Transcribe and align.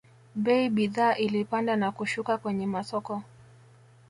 bei 0.43 0.65
bidhaa 0.75 1.15
ilipanda 1.15 1.75
na 1.75 1.91
kushuka 1.91 2.37
kwenye 2.37 2.65
masoko 2.67 3.23